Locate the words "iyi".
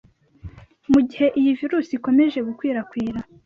1.39-1.51